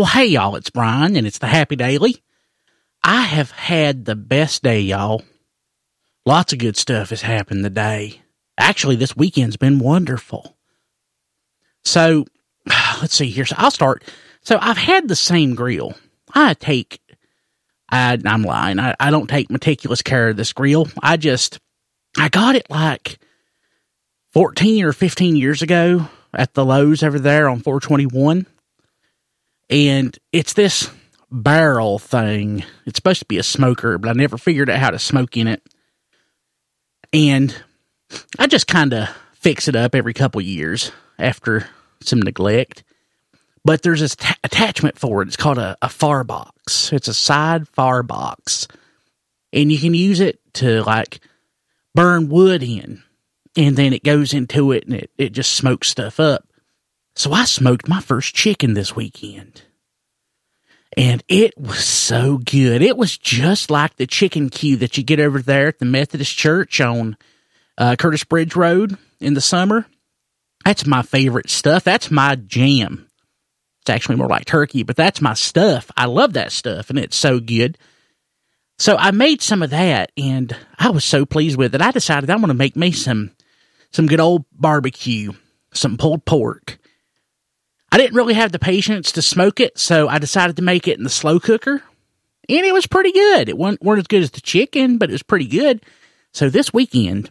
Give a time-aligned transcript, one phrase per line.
[0.00, 2.22] Well, hey, y'all, it's Brian, and it's the Happy Daily.
[3.04, 5.22] I have had the best day, y'all.
[6.24, 8.22] Lots of good stuff has happened today.
[8.56, 10.56] Actually, this weekend's been wonderful.
[11.84, 12.24] So,
[13.02, 13.44] let's see here.
[13.44, 14.02] So, I'll start.
[14.40, 15.92] So, I've had the same grill.
[16.34, 17.02] I take,
[17.90, 18.78] I, I'm lying.
[18.78, 20.88] I, I don't take meticulous care of this grill.
[21.02, 21.60] I just,
[22.16, 23.18] I got it like
[24.32, 28.46] 14 or 15 years ago at the Lowe's over there on 421.
[29.70, 30.90] And it's this
[31.30, 32.64] barrel thing.
[32.86, 35.46] It's supposed to be a smoker, but I never figured out how to smoke in
[35.46, 35.62] it.
[37.12, 37.54] And
[38.38, 41.68] I just kind of fix it up every couple years after
[42.02, 42.82] some neglect.
[43.64, 45.28] But there's this t- attachment for it.
[45.28, 46.92] It's called a, a fire box.
[46.92, 48.66] It's a side fire box.
[49.52, 51.20] And you can use it to like
[51.94, 53.02] burn wood in.
[53.56, 56.49] And then it goes into it and it, it just smokes stuff up.
[57.14, 59.62] So I smoked my first chicken this weekend.
[60.96, 62.82] And it was so good.
[62.82, 66.36] It was just like the chicken queue that you get over there at the Methodist
[66.36, 67.16] Church on
[67.78, 69.86] uh, Curtis Bridge Road in the summer.
[70.64, 71.84] That's my favorite stuff.
[71.84, 73.08] That's my jam.
[73.82, 75.90] It's actually more like turkey, but that's my stuff.
[75.96, 77.78] I love that stuff and it's so good.
[78.78, 81.82] So I made some of that and I was so pleased with it.
[81.82, 83.30] I decided I'm going to make me some,
[83.92, 85.32] some good old barbecue,
[85.72, 86.78] some pulled pork.
[87.92, 90.98] I didn't really have the patience to smoke it, so I decided to make it
[90.98, 91.82] in the slow cooker.
[92.48, 93.48] And it was pretty good.
[93.48, 95.84] It wasn't, weren't as good as the chicken, but it was pretty good.
[96.32, 97.30] So this weekend,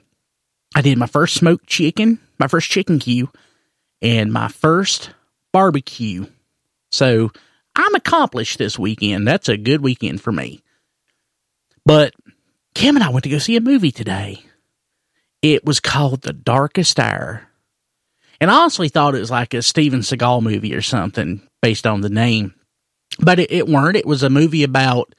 [0.75, 3.29] I did my first smoked chicken, my first chicken queue,
[4.01, 5.11] and my first
[5.51, 6.25] barbecue.
[6.91, 7.31] So
[7.75, 9.27] I'm accomplished this weekend.
[9.27, 10.61] That's a good weekend for me.
[11.85, 12.13] But
[12.73, 14.43] Kim and I went to go see a movie today.
[15.41, 17.48] It was called The Darkest Hour.
[18.41, 22.01] And I honestly thought it was like a Steven Seagal movie or something based on
[22.01, 22.53] the name.
[23.19, 23.97] But it, it weren't.
[23.97, 25.13] It was a movie about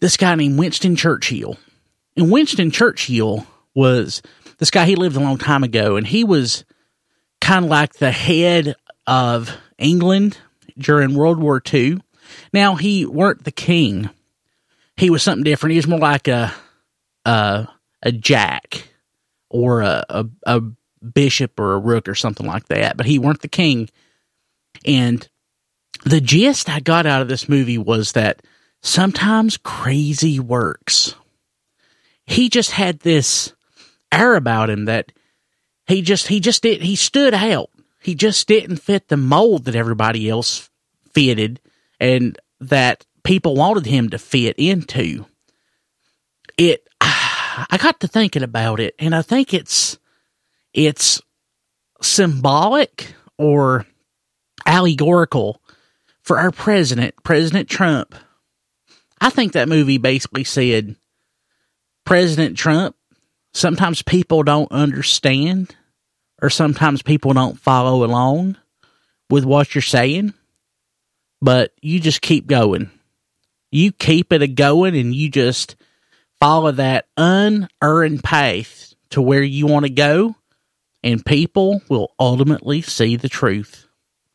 [0.00, 1.58] this guy named Winston Churchill.
[2.16, 4.22] And Winston Churchill was
[4.58, 6.64] this guy, he lived a long time ago, and he was
[7.40, 8.74] kind of like the head
[9.06, 10.38] of England
[10.76, 12.00] during World War II.
[12.52, 14.10] Now, he weren't the king.
[14.96, 15.72] He was something different.
[15.72, 16.52] He was more like a,
[17.24, 17.68] a,
[18.02, 18.88] a jack
[19.48, 20.62] or a, a, a
[21.14, 23.88] bishop or a rook or something like that, but he weren't the king.
[24.84, 25.28] And
[26.04, 28.42] the gist I got out of this movie was that
[28.82, 31.14] sometimes crazy works.
[32.26, 33.54] He just had this
[34.12, 35.12] air about him that
[35.86, 37.70] he just he just did he stood out.
[38.00, 40.70] He just didn't fit the mold that everybody else
[41.12, 41.60] fitted
[41.98, 45.26] and that people wanted him to fit into.
[46.56, 49.98] It I got to thinking about it and I think it's
[50.72, 51.20] it's
[52.00, 53.86] symbolic or
[54.66, 55.60] allegorical
[56.22, 58.14] for our president, President Trump.
[59.20, 60.94] I think that movie basically said
[62.04, 62.96] President Trump,
[63.52, 65.74] sometimes people don't understand
[66.40, 68.56] or sometimes people don't follow along
[69.30, 70.34] with what you're saying,
[71.40, 72.90] but you just keep going.
[73.70, 75.76] You keep it a going and you just
[76.40, 80.36] follow that unearned path to where you want to go
[81.02, 83.86] and people will ultimately see the truth.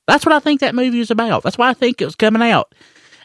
[0.07, 1.43] That's what I think that movie is about.
[1.43, 2.73] That's why I think it was coming out.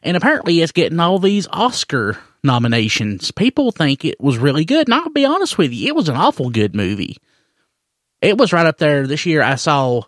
[0.02, 3.30] And apparently it's getting all these Oscar nominations.
[3.32, 4.86] People think it was really good.
[4.86, 7.16] And I'll be honest with you, it was an awful good movie.
[8.20, 9.42] It was right up there this year.
[9.42, 10.02] I saw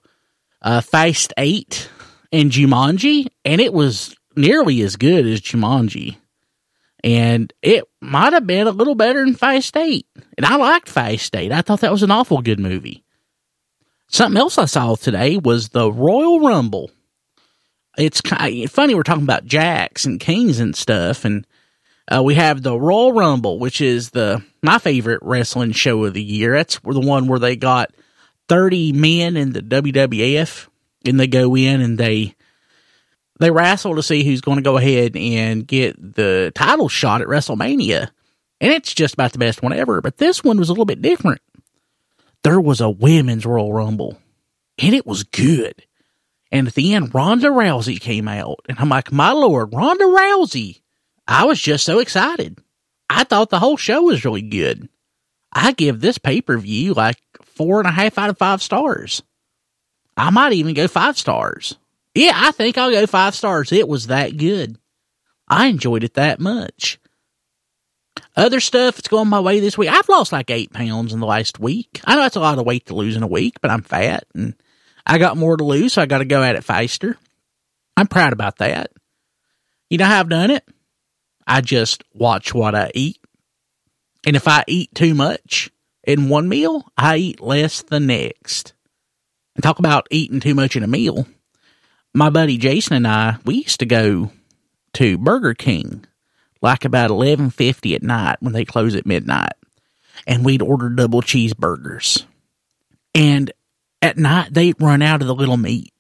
[0.63, 1.89] uh, Fast 8
[2.33, 6.17] and Jumanji, and it was nearly as good as Jumanji.
[7.03, 10.07] And it might have been a little better than Fast 8.
[10.37, 11.51] And I liked Fast 8.
[11.51, 13.05] I thought that was an awful good movie.
[14.12, 16.91] Something else I saw today was the Royal Rumble.
[17.97, 21.47] It's kind of funny we're talking about jacks and kings and stuff, and
[22.12, 26.22] uh, we have the Royal Rumble, which is the my favorite wrestling show of the
[26.22, 26.54] year.
[26.54, 27.94] That's the one where they got
[28.48, 30.66] thirty men in the WWF,
[31.06, 32.34] and they go in and they
[33.38, 37.28] they wrestle to see who's going to go ahead and get the title shot at
[37.28, 38.10] WrestleMania.
[38.60, 40.01] And it's just about the best one ever.
[40.01, 41.41] But this one was a little bit different
[42.42, 44.19] there was a women's Royal Rumble
[44.78, 45.84] and it was good.
[46.53, 50.81] And at the end, Ronda Rousey came out and I'm like, my Lord, Ronda Rousey.
[51.28, 52.59] I was just so excited.
[53.09, 54.89] I thought the whole show was really good.
[55.53, 59.22] I give this pay per view like four and a half out of five stars.
[60.16, 61.77] I might even go five stars.
[62.15, 63.72] Yeah, I think I'll go five stars.
[63.72, 64.77] It was that good.
[65.48, 66.98] I enjoyed it that much.
[68.36, 69.91] Other stuff that's going my way this week.
[69.91, 72.01] I've lost like eight pounds in the last week.
[72.04, 74.24] I know that's a lot of weight to lose in a week, but I'm fat
[74.34, 74.54] and
[75.07, 77.16] I got more to lose, so I got to go at it faster.
[77.97, 78.92] I'm proud about that.
[79.89, 80.66] You know how I've done it?
[81.47, 83.18] I just watch what I eat.
[84.24, 85.71] And if I eat too much
[86.04, 88.74] in one meal, I eat less the next.
[89.56, 91.27] And talk about eating too much in a meal.
[92.15, 94.30] My buddy Jason and I, we used to go
[94.95, 96.06] to Burger King
[96.62, 99.53] like about 11:50 at night when they close at midnight.
[100.27, 102.24] And we'd order double cheeseburgers.
[103.15, 103.53] And
[104.03, 105.92] at night they'd run out of the little meat.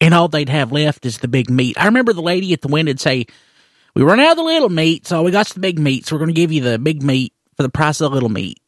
[0.00, 1.76] And all they'd have left is the big meat.
[1.78, 3.26] I remember the lady at the window would say,
[3.94, 6.20] We run out of the little meat, so we got the big meat, so we're
[6.20, 8.60] gonna give you the big meat for the price of the little meat.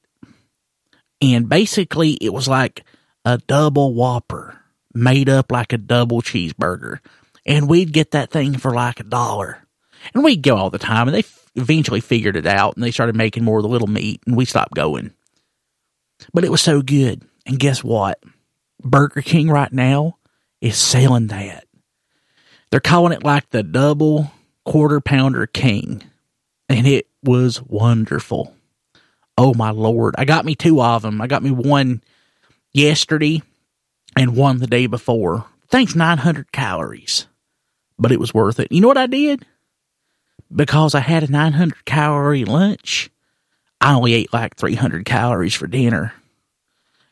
[1.20, 2.85] And basically it was like
[3.25, 4.58] a double whopper
[4.94, 6.99] made up like a double cheeseburger.
[7.46, 9.67] And we'd get that thing for like a dollar.
[10.14, 11.25] And we'd go all the time, and they
[11.55, 14.44] eventually figured it out, and they started making more of the little meat, and we
[14.44, 15.12] stopped going.
[16.32, 17.23] But it was so good.
[17.47, 18.23] And guess what?
[18.82, 20.19] Burger King right now
[20.61, 21.67] is selling that.
[22.70, 24.31] They're calling it like the double
[24.64, 26.02] quarter pounder king.
[26.69, 28.55] And it was wonderful.
[29.37, 30.14] Oh my lord.
[30.19, 31.20] I got me two of them.
[31.20, 32.03] I got me one
[32.73, 33.43] yesterday
[34.17, 35.46] and one the day before.
[35.69, 37.26] Thanks 900 calories.
[37.99, 38.70] But it was worth it.
[38.70, 39.44] You know what I did?
[40.55, 43.11] Because I had a 900 calorie lunch,
[43.81, 46.12] I only ate like 300 calories for dinner.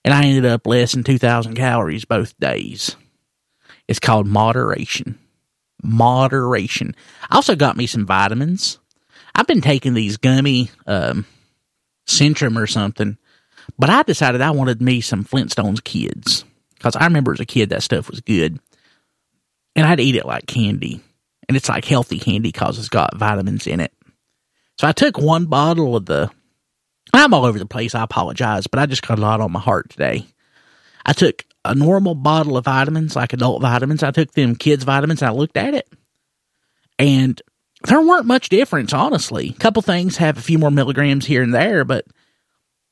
[0.05, 2.97] And I ended up less than 2,000 calories both days.
[3.87, 5.19] It's called moderation.
[5.83, 6.95] Moderation.
[7.31, 8.79] I also got me some vitamins.
[9.35, 11.25] I've been taking these gummy um,
[12.07, 13.19] Centrum or something,
[13.79, 16.45] but I decided I wanted me some Flintstones kids
[16.75, 18.59] because I remember as a kid that stuff was good,
[19.77, 21.03] and I'd eat it like candy,
[21.49, 23.93] and it's like healthy candy because it's got vitamins in it.
[24.79, 26.31] So I took one bottle of the.
[27.13, 27.95] I'm all over the place.
[27.95, 30.27] I apologize, but I just got a lot on my heart today.
[31.07, 34.03] I took a normal bottle of vitamins, like adult vitamins.
[34.03, 35.23] I took them kids' vitamins.
[35.23, 35.89] I looked at it,
[36.99, 37.41] and
[37.85, 39.51] there weren't much difference, honestly.
[39.51, 42.05] A couple things have a few more milligrams here and there, but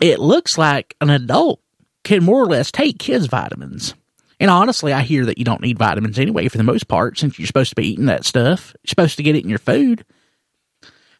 [0.01, 1.61] it looks like an adult
[2.05, 3.95] can more or less take kids' vitamins.
[4.39, 7.39] And honestly, I hear that you don't need vitamins anyway for the most part, since
[7.39, 8.75] you're supposed to be eating that stuff.
[8.83, 10.05] You're supposed to get it in your food.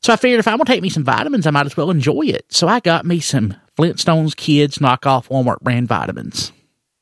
[0.03, 1.91] So I figured if I'm going to take me some vitamins, I might as well
[1.91, 2.47] enjoy it.
[2.53, 6.53] So I got me some Flintstones Kids knockoff Walmart brand vitamins.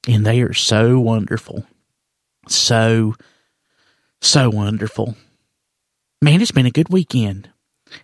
[0.09, 1.67] And they are so wonderful.
[2.49, 3.15] So,
[4.21, 5.17] so wonderful.
[6.23, 7.51] Man, it's been a good weekend.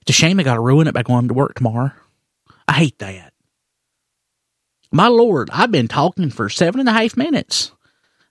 [0.03, 1.93] It's a shame I got to ruin it by going to work tomorrow.
[2.67, 3.33] I hate that.
[4.93, 7.73] My lord, I've been talking for seven and a half minutes.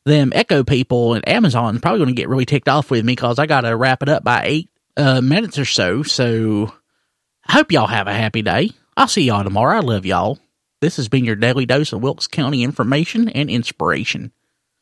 [0.06, 3.38] Them Echo people at Amazon probably going to get really ticked off with me because
[3.40, 6.04] I got to wrap it up by eight uh, minutes or so.
[6.04, 6.74] So
[7.46, 8.72] I hope y'all have a happy day.
[8.98, 9.78] I'll see y'all tomorrow.
[9.78, 10.40] I love y'all.
[10.81, 14.31] This has been your daily dose of Wilkes County information and inspiration.